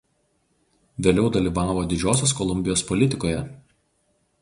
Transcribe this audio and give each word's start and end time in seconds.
Vėliau 1.09 1.27
dalyvavo 1.35 1.85
Didžiosios 1.93 2.35
Kolumbijos 2.43 2.87
politikoje. 2.91 3.47